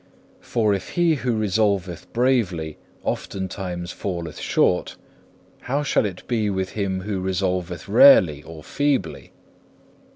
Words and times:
For 0.39 0.73
if 0.73 0.93
he 0.93 1.13
who 1.13 1.37
resolveth 1.37 2.11
bravely 2.11 2.79
oftentimes 3.03 3.91
falleth 3.91 4.39
short, 4.39 4.95
how 5.59 5.83
shall 5.83 6.07
it 6.07 6.27
be 6.27 6.49
with 6.49 6.71
him 6.71 7.01
who 7.01 7.19
resolveth 7.21 7.87
rarely 7.87 8.41
or 8.41 8.63
feebly? 8.63 9.31